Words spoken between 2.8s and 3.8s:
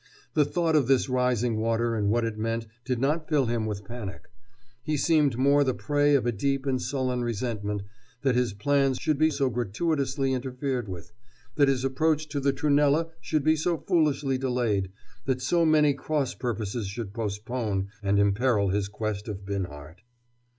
did not fill him